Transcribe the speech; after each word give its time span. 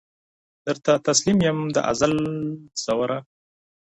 درته 0.65 0.91
تسلیم 1.07 1.37
یم 1.47 1.59
د 1.75 1.77
ازل 1.91 2.15
زوره 2.83 3.19